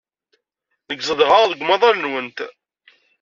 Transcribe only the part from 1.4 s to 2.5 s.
deg umaḍal-nwent.